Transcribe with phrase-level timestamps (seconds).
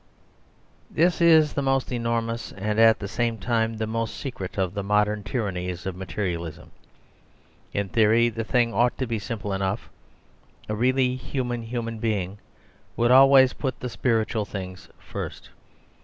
[0.99, 4.81] This is the most enormous and at the same time the most secret of the
[4.81, 6.71] modern tyrannies of materialism.
[7.71, 9.91] In theory the thing ought to be simple enough.
[10.67, 12.39] A really human human being
[12.97, 15.51] would always put the spiritual things first.